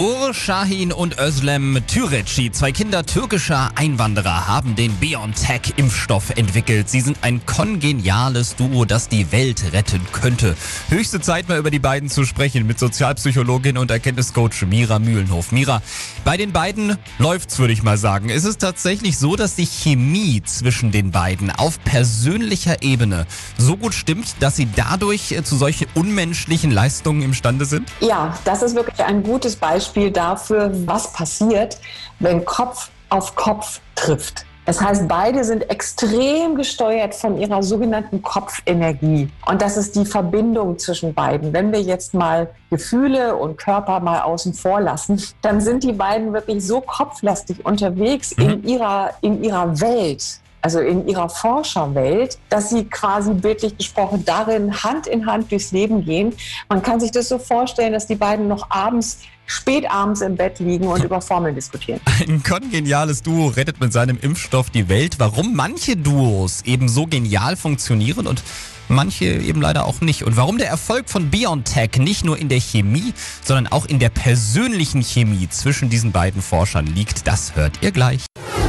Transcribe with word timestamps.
Ur 0.00 0.32
Shahin 0.32 0.94
und 0.94 1.18
Özlem 1.20 1.78
Türeci, 1.86 2.50
zwei 2.50 2.72
Kinder 2.72 3.04
türkischer 3.04 3.72
Einwanderer, 3.74 4.48
haben 4.48 4.74
den 4.74 4.92
BioNTech-Impfstoff 4.92 6.30
entwickelt. 6.38 6.88
Sie 6.88 7.02
sind 7.02 7.18
ein 7.20 7.44
kongeniales 7.44 8.56
Duo, 8.56 8.86
das 8.86 9.08
die 9.08 9.30
Welt 9.30 9.74
retten 9.74 10.00
könnte. 10.10 10.56
Höchste 10.88 11.20
Zeit, 11.20 11.50
mal 11.50 11.58
über 11.58 11.70
die 11.70 11.80
beiden 11.80 12.08
zu 12.08 12.24
sprechen 12.24 12.66
mit 12.66 12.78
Sozialpsychologin 12.78 13.76
und 13.76 13.90
Erkenntniscoach 13.90 14.62
Mira 14.66 14.98
Mühlenhof. 14.98 15.52
Mira, 15.52 15.82
bei 16.24 16.38
den 16.38 16.52
beiden 16.52 16.96
läuft's, 17.18 17.58
würde 17.58 17.74
ich 17.74 17.82
mal 17.82 17.98
sagen. 17.98 18.30
Ist 18.30 18.46
es 18.46 18.56
tatsächlich 18.56 19.18
so, 19.18 19.36
dass 19.36 19.54
die 19.54 19.66
Chemie 19.66 20.42
zwischen 20.42 20.92
den 20.92 21.10
beiden 21.10 21.50
auf 21.50 21.78
persönlicher 21.84 22.82
Ebene 22.82 23.26
so 23.58 23.76
gut 23.76 23.92
stimmt, 23.92 24.36
dass 24.40 24.56
sie 24.56 24.66
dadurch 24.74 25.32
äh, 25.32 25.44
zu 25.44 25.56
solchen 25.56 25.88
unmenschlichen 25.94 26.70
Leistungen 26.70 27.20
imstande 27.20 27.66
sind? 27.66 27.86
Ja, 28.00 28.38
das 28.46 28.62
ist 28.62 28.74
wirklich 28.74 29.04
ein 29.04 29.22
gutes 29.22 29.56
Beispiel 29.56 29.89
dafür, 30.10 30.70
was 30.86 31.12
passiert, 31.12 31.78
wenn 32.18 32.44
Kopf 32.44 32.90
auf 33.08 33.34
Kopf 33.34 33.80
trifft. 33.94 34.46
Das 34.66 34.80
heißt, 34.80 35.08
beide 35.08 35.42
sind 35.42 35.68
extrem 35.68 36.54
gesteuert 36.54 37.14
von 37.14 37.38
ihrer 37.38 37.62
sogenannten 37.62 38.22
Kopfenergie. 38.22 39.28
Und 39.46 39.62
das 39.62 39.76
ist 39.76 39.96
die 39.96 40.04
Verbindung 40.04 40.78
zwischen 40.78 41.12
beiden. 41.12 41.52
Wenn 41.52 41.72
wir 41.72 41.80
jetzt 41.80 42.14
mal 42.14 42.48
Gefühle 42.70 43.34
und 43.34 43.56
Körper 43.56 43.98
mal 44.00 44.20
außen 44.20 44.54
vor 44.54 44.80
lassen, 44.80 45.20
dann 45.42 45.60
sind 45.60 45.82
die 45.82 45.92
beiden 45.92 46.32
wirklich 46.32 46.64
so 46.64 46.80
kopflastig 46.80 47.64
unterwegs 47.64 48.32
in 48.32 48.62
ihrer, 48.62 49.10
in 49.22 49.42
ihrer 49.42 49.80
Welt 49.80 50.40
also 50.62 50.80
in 50.80 51.06
ihrer 51.08 51.28
Forscherwelt, 51.28 52.38
dass 52.48 52.70
sie 52.70 52.84
quasi 52.84 53.32
bildlich 53.32 53.76
gesprochen 53.76 54.24
darin 54.24 54.82
Hand 54.82 55.06
in 55.06 55.26
Hand 55.26 55.50
durchs 55.50 55.72
Leben 55.72 56.04
gehen. 56.04 56.34
Man 56.68 56.82
kann 56.82 57.00
sich 57.00 57.10
das 57.10 57.28
so 57.28 57.38
vorstellen, 57.38 57.92
dass 57.92 58.06
die 58.06 58.16
beiden 58.16 58.48
noch 58.48 58.70
abends 58.70 59.18
spät 59.46 59.90
abends 59.90 60.20
im 60.20 60.36
Bett 60.36 60.60
liegen 60.60 60.86
und 60.86 61.02
über 61.02 61.20
Formeln 61.20 61.54
diskutieren. 61.54 62.00
Ein 62.20 62.42
kongeniales 62.42 63.22
Duo 63.22 63.48
rettet 63.48 63.80
mit 63.80 63.92
seinem 63.92 64.18
Impfstoff 64.20 64.70
die 64.70 64.88
Welt. 64.88 65.16
Warum 65.18 65.56
manche 65.56 65.96
Duos 65.96 66.62
eben 66.62 66.88
so 66.88 67.06
genial 67.06 67.56
funktionieren 67.56 68.28
und 68.28 68.44
manche 68.88 69.24
eben 69.24 69.60
leider 69.60 69.86
auch 69.86 70.00
nicht. 70.00 70.24
Und 70.24 70.36
warum 70.36 70.58
der 70.58 70.68
Erfolg 70.68 71.08
von 71.08 71.30
BioNTech 71.30 71.96
nicht 71.98 72.24
nur 72.24 72.38
in 72.38 72.48
der 72.48 72.60
Chemie, 72.60 73.12
sondern 73.42 73.66
auch 73.68 73.86
in 73.86 73.98
der 73.98 74.10
persönlichen 74.10 75.02
Chemie 75.02 75.48
zwischen 75.48 75.88
diesen 75.88 76.12
beiden 76.12 76.42
Forschern 76.42 76.86
liegt, 76.86 77.26
das 77.26 77.56
hört 77.56 77.82
ihr 77.82 77.92
gleich. 77.92 78.26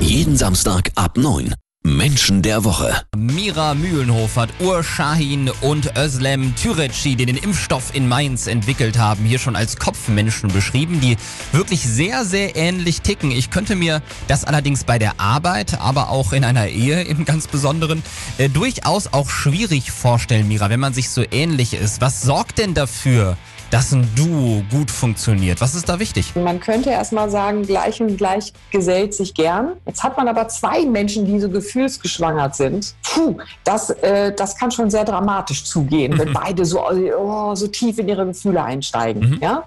Jeden 0.00 0.36
Samstag 0.36 0.90
ab 0.94 1.16
9. 1.16 1.54
Menschen 1.84 2.42
der 2.42 2.62
Woche. 2.62 3.02
Mira 3.16 3.74
Mühlenhof 3.74 4.36
hat 4.36 4.50
Ur 4.60 4.84
Shahin 4.84 5.50
und 5.62 5.96
Özlem 5.96 6.54
Türeci, 6.54 7.16
die 7.16 7.26
den 7.26 7.36
Impfstoff 7.36 7.92
in 7.94 8.08
Mainz 8.08 8.46
entwickelt 8.46 8.98
haben, 8.98 9.24
hier 9.24 9.40
schon 9.40 9.56
als 9.56 9.76
Kopfmenschen 9.76 10.52
beschrieben, 10.52 11.00
die 11.00 11.16
wirklich 11.50 11.80
sehr, 11.80 12.24
sehr 12.24 12.54
ähnlich 12.54 13.00
ticken. 13.00 13.32
Ich 13.32 13.50
könnte 13.50 13.74
mir 13.74 14.00
das 14.28 14.44
allerdings 14.44 14.84
bei 14.84 14.98
der 15.00 15.18
Arbeit, 15.18 15.80
aber 15.80 16.10
auch 16.10 16.32
in 16.32 16.44
einer 16.44 16.68
Ehe 16.68 17.02
im 17.02 17.24
ganz 17.24 17.48
Besonderen, 17.48 18.04
äh, 18.38 18.48
durchaus 18.48 19.12
auch 19.12 19.28
schwierig 19.28 19.90
vorstellen, 19.90 20.46
Mira, 20.46 20.70
wenn 20.70 20.80
man 20.80 20.94
sich 20.94 21.10
so 21.10 21.24
ähnlich 21.32 21.74
ist. 21.74 22.00
Was 22.00 22.22
sorgt 22.22 22.58
denn 22.58 22.74
dafür, 22.74 23.36
dass 23.72 23.90
ein 23.90 24.06
Duo 24.14 24.62
gut 24.70 24.90
funktioniert? 24.90 25.62
Was 25.62 25.74
ist 25.74 25.88
da 25.88 25.98
wichtig? 25.98 26.36
Man 26.36 26.60
könnte 26.60 26.90
erstmal 26.90 27.30
sagen, 27.30 27.62
gleich 27.62 28.02
und 28.02 28.18
gleich 28.18 28.52
gesellt 28.70 29.14
sich 29.14 29.32
gern. 29.32 29.72
Jetzt 29.86 30.04
hat 30.04 30.18
man 30.18 30.28
aber 30.28 30.46
zwei 30.48 30.84
Menschen, 30.84 31.24
die 31.24 31.40
so 31.40 31.48
gefühlsgeschwangert 31.48 32.54
sind. 32.54 32.94
Puh, 33.02 33.38
das, 33.64 33.88
äh, 33.88 34.34
das 34.34 34.58
kann 34.58 34.70
schon 34.70 34.90
sehr 34.90 35.04
dramatisch 35.04 35.64
zugehen, 35.64 36.18
wenn 36.18 36.34
beide 36.34 36.66
so, 36.66 36.86
oh, 36.86 37.54
so 37.54 37.66
tief 37.66 37.98
in 37.98 38.08
ihre 38.08 38.26
Gefühle 38.26 38.62
einsteigen. 38.62 39.30
Mhm. 39.30 39.38
Ja? 39.40 39.64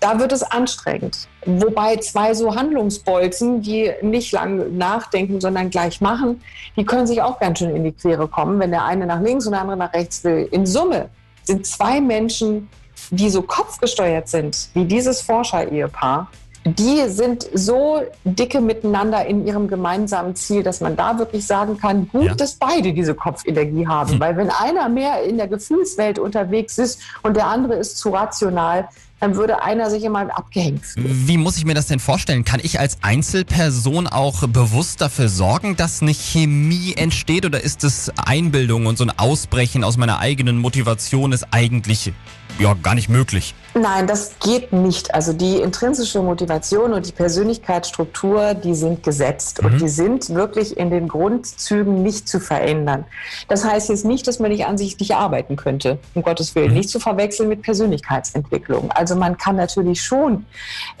Da 0.00 0.18
wird 0.18 0.32
es 0.32 0.42
anstrengend. 0.42 1.28
Wobei 1.46 1.96
zwei 1.98 2.34
so 2.34 2.56
Handlungsbolzen, 2.56 3.62
die 3.62 3.92
nicht 4.02 4.32
lang 4.32 4.76
nachdenken, 4.76 5.40
sondern 5.40 5.70
gleich 5.70 6.00
machen, 6.00 6.42
die 6.76 6.84
können 6.84 7.06
sich 7.06 7.22
auch 7.22 7.38
ganz 7.38 7.60
schön 7.60 7.76
in 7.76 7.84
die 7.84 7.92
Quere 7.92 8.26
kommen, 8.26 8.58
wenn 8.58 8.72
der 8.72 8.84
eine 8.84 9.06
nach 9.06 9.20
links 9.20 9.46
und 9.46 9.52
der 9.52 9.60
andere 9.60 9.76
nach 9.76 9.92
rechts 9.92 10.24
will. 10.24 10.48
In 10.50 10.66
Summe 10.66 11.08
sind 11.44 11.66
zwei 11.66 12.00
Menschen, 12.00 12.68
die 13.10 13.30
so 13.30 13.42
kopfgesteuert 13.42 14.28
sind, 14.28 14.68
wie 14.74 14.84
dieses 14.84 15.20
Forscher-Ehepaar, 15.22 16.28
die 16.66 17.08
sind 17.08 17.46
so 17.52 18.00
dicke 18.24 18.60
miteinander 18.62 19.26
in 19.26 19.46
ihrem 19.46 19.68
gemeinsamen 19.68 20.34
Ziel, 20.34 20.62
dass 20.62 20.80
man 20.80 20.96
da 20.96 21.18
wirklich 21.18 21.46
sagen 21.46 21.76
kann, 21.76 22.08
gut, 22.08 22.24
Ja. 22.24 22.34
dass 22.34 22.54
beide 22.54 22.94
diese 22.94 23.14
Kopfenergie 23.14 23.86
haben. 23.86 24.18
Weil 24.18 24.36
wenn 24.38 24.48
einer 24.48 24.88
mehr 24.88 25.22
in 25.24 25.36
der 25.36 25.46
Gefühlswelt 25.46 26.18
unterwegs 26.18 26.78
ist 26.78 27.00
und 27.22 27.36
der 27.36 27.48
andere 27.48 27.74
ist 27.74 27.98
zu 27.98 28.08
rational, 28.08 28.88
dann 29.20 29.36
würde 29.36 29.62
einer 29.62 29.90
sich 29.90 30.04
immer 30.04 30.20
abgehängt 30.36 30.84
fühlen. 30.86 31.06
Wie 31.28 31.36
muss 31.36 31.58
ich 31.58 31.66
mir 31.66 31.74
das 31.74 31.86
denn 31.86 31.98
vorstellen? 32.00 32.44
Kann 32.44 32.60
ich 32.62 32.80
als 32.80 32.96
Einzelperson 33.02 34.06
auch 34.06 34.46
bewusst 34.48 35.00
dafür 35.02 35.28
sorgen, 35.28 35.76
dass 35.76 36.00
eine 36.02 36.12
Chemie 36.12 36.94
entsteht 36.96 37.44
oder 37.44 37.62
ist 37.62 37.84
es 37.84 38.10
Einbildung 38.16 38.86
und 38.86 38.96
so 38.98 39.04
ein 39.04 39.12
Ausbrechen 39.18 39.84
aus 39.84 39.96
meiner 39.98 40.18
eigenen 40.18 40.58
Motivation 40.58 41.32
ist 41.32 41.46
eigentlich 41.50 42.12
ja 42.58 42.74
gar 42.74 42.94
nicht 42.94 43.08
möglich? 43.08 43.54
Nein, 43.74 44.06
das 44.06 44.38
geht 44.38 44.72
nicht. 44.72 45.12
Also 45.14 45.32
die 45.32 45.56
intrinsische 45.56 46.22
Motivation 46.22 46.92
und 46.92 47.06
die 47.06 47.12
Persönlichkeitsstruktur, 47.12 48.54
die 48.54 48.74
sind 48.74 49.02
gesetzt 49.02 49.58
und 49.58 49.80
die 49.80 49.88
sind 49.88 50.32
wirklich 50.32 50.76
in 50.76 50.90
den 50.90 51.08
Grundzügen 51.08 52.02
nicht 52.02 52.28
zu 52.28 52.38
verändern. 52.38 53.04
Das 53.48 53.64
heißt 53.64 53.88
jetzt 53.88 54.04
nicht, 54.04 54.28
dass 54.28 54.38
man 54.38 54.52
nicht 54.52 54.66
an 54.66 54.78
sich 54.78 54.98
nicht 55.00 55.16
arbeiten 55.16 55.56
könnte, 55.56 55.98
um 56.14 56.22
Gottes 56.22 56.54
Willen, 56.54 56.72
nicht 56.72 56.88
zu 56.88 57.00
verwechseln 57.00 57.48
mit 57.48 57.62
Persönlichkeitsentwicklung. 57.62 58.92
Also 58.92 59.16
man 59.16 59.36
kann 59.36 59.56
natürlich 59.56 60.02
schon 60.02 60.46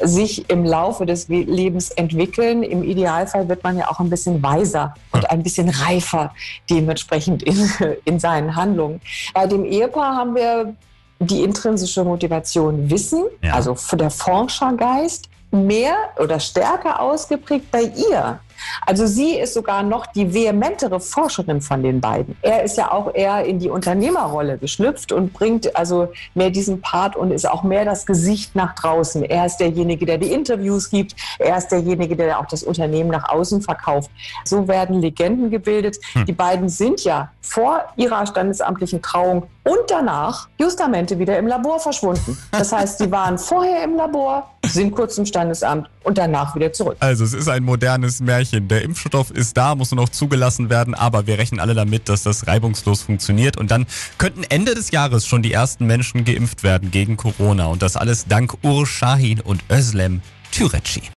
sich 0.00 0.50
im 0.50 0.64
Laufe 0.64 1.06
des 1.06 1.28
Lebens 1.28 1.90
entwickeln. 1.90 2.64
Im 2.64 2.82
Idealfall 2.82 3.48
wird 3.48 3.62
man 3.62 3.78
ja 3.78 3.88
auch 3.88 4.00
ein 4.00 4.10
bisschen 4.10 4.42
weiser 4.42 4.94
und 5.12 5.30
ein 5.30 5.44
bisschen 5.44 5.68
reifer 5.68 6.34
dementsprechend 6.68 7.44
in, 7.44 7.70
in 8.04 8.18
seinen 8.18 8.56
Handlungen. 8.56 9.00
Bei 9.32 9.46
dem 9.46 9.64
Ehepaar 9.64 10.16
haben 10.16 10.34
wir 10.34 10.74
die 11.18 11.42
intrinsische 11.42 12.04
Motivation 12.04 12.90
Wissen, 12.90 13.24
Ja. 13.42 13.54
also 13.54 13.74
der 13.96 14.10
Forschergeist, 14.10 15.28
mehr 15.50 15.96
oder 16.18 16.40
stärker 16.40 17.00
ausgeprägt 17.00 17.70
bei 17.70 17.82
ihr. 17.82 18.40
Also 18.86 19.06
sie 19.06 19.38
ist 19.38 19.54
sogar 19.54 19.82
noch 19.82 20.06
die 20.06 20.32
vehementere 20.32 21.00
Forscherin 21.00 21.60
von 21.60 21.82
den 21.82 22.00
beiden. 22.00 22.36
Er 22.42 22.62
ist 22.62 22.76
ja 22.76 22.92
auch 22.92 23.14
eher 23.14 23.44
in 23.44 23.58
die 23.58 23.70
Unternehmerrolle 23.70 24.58
geschlüpft 24.58 25.12
und 25.12 25.32
bringt 25.32 25.76
also 25.76 26.12
mehr 26.34 26.50
diesen 26.50 26.80
Part 26.80 27.16
und 27.16 27.30
ist 27.30 27.48
auch 27.48 27.62
mehr 27.62 27.84
das 27.84 28.06
Gesicht 28.06 28.54
nach 28.54 28.74
draußen. 28.74 29.24
Er 29.24 29.46
ist 29.46 29.58
derjenige, 29.58 30.06
der 30.06 30.18
die 30.18 30.32
Interviews 30.32 30.90
gibt. 30.90 31.14
Er 31.38 31.56
ist 31.56 31.68
derjenige, 31.68 32.16
der 32.16 32.38
auch 32.38 32.46
das 32.46 32.62
Unternehmen 32.62 33.10
nach 33.10 33.28
außen 33.28 33.62
verkauft. 33.62 34.10
So 34.44 34.68
werden 34.68 35.00
Legenden 35.00 35.50
gebildet. 35.50 35.98
Die 36.26 36.32
beiden 36.32 36.68
sind 36.68 37.04
ja 37.04 37.30
vor 37.40 37.84
ihrer 37.96 38.26
standesamtlichen 38.26 39.02
Trauung 39.02 39.44
und 39.64 39.78
danach 39.88 40.48
justamente 40.58 41.18
wieder 41.18 41.38
im 41.38 41.46
Labor 41.46 41.80
verschwunden. 41.80 42.38
Das 42.52 42.72
heißt, 42.72 42.98
sie 42.98 43.10
waren 43.10 43.38
vorher 43.38 43.84
im 43.84 43.96
Labor, 43.96 44.50
sind 44.66 44.94
kurz 44.94 45.16
im 45.18 45.26
Standesamt 45.26 45.88
und 46.04 46.18
danach 46.18 46.54
wieder 46.54 46.72
zurück. 46.72 46.96
Also 47.00 47.24
es 47.24 47.32
ist 47.32 47.48
ein 47.48 47.64
modernes 47.64 48.20
Märchen. 48.20 48.53
Der 48.60 48.82
Impfstoff 48.82 49.30
ist 49.30 49.56
da, 49.56 49.74
muss 49.74 49.90
nur 49.90 50.02
noch 50.02 50.08
zugelassen 50.08 50.70
werden, 50.70 50.94
aber 50.94 51.26
wir 51.26 51.38
rechnen 51.38 51.60
alle 51.60 51.74
damit, 51.74 52.08
dass 52.08 52.22
das 52.22 52.46
reibungslos 52.46 53.02
funktioniert. 53.02 53.56
Und 53.56 53.70
dann 53.70 53.86
könnten 54.18 54.44
Ende 54.44 54.74
des 54.74 54.90
Jahres 54.90 55.26
schon 55.26 55.42
die 55.42 55.52
ersten 55.52 55.86
Menschen 55.86 56.24
geimpft 56.24 56.62
werden 56.62 56.90
gegen 56.90 57.16
Corona. 57.16 57.66
Und 57.66 57.82
das 57.82 57.96
alles 57.96 58.26
dank 58.26 58.54
Ur 58.62 58.86
Shahin 58.86 59.40
und 59.40 59.62
Özlem 59.70 60.20
Türeci. 60.50 61.04